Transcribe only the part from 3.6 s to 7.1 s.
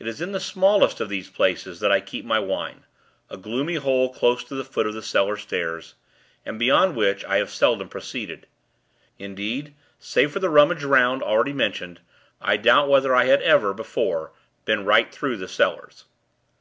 hole close to the foot of the cellar stairs; and beyond